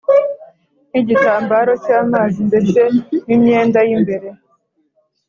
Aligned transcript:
nk’igitambaro 0.89 1.71
cy’amazi 1.83 2.39
ndetse 2.49 2.81
n’imyenda 3.25 3.79
y’imbere 3.87 4.27